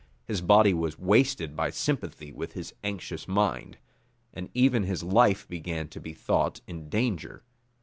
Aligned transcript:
His 0.25 0.41
body 0.41 0.73
was 0.73 0.97
wasted 0.97 1.55
by 1.55 1.69
sympathy 1.69 2.31
with 2.31 2.53
his 2.53 2.73
anxious 2.83 3.27
mind; 3.27 3.77
and 4.33 4.49
even 4.55 4.81
his 4.81 5.03
life 5.03 5.47
began 5.47 5.89
to 5.89 5.99
be 5.99 6.13
thought 6.15 6.59
in 6.65 6.89
danger. 6.89 7.43